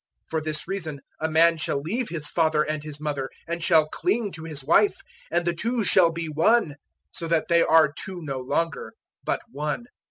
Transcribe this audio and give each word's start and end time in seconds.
010:007 0.25 0.29
For 0.31 0.41
this 0.41 0.67
reason 0.67 1.01
a 1.19 1.29
man 1.29 1.57
shall 1.57 1.79
leave 1.79 2.09
his 2.09 2.27
father 2.27 2.63
and 2.63 2.81
his 2.81 2.99
mother, 2.99 3.29
and 3.47 3.61
shall 3.61 3.87
cling 3.87 4.31
to 4.31 4.45
his 4.45 4.63
wife, 4.65 4.95
010:008 5.31 5.37
and 5.37 5.45
the 5.45 5.53
two 5.53 5.83
shall 5.83 6.11
be 6.11 6.27
one'; 6.27 6.75
so 7.11 7.27
that 7.27 7.49
they 7.49 7.61
are 7.61 7.93
two 7.93 8.19
no 8.23 8.39
longer, 8.39 8.93
but 9.23 9.41
'one.' 9.51 9.85